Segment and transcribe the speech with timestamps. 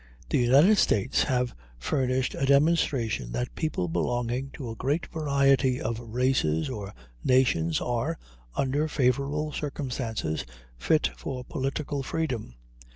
[0.31, 5.99] The United States have furnished a demonstration that people belonging to a great variety of
[5.99, 6.91] races or
[7.23, 8.17] nations are,
[8.55, 10.43] under favorable circumstances,
[10.79, 12.55] fit for political freedom.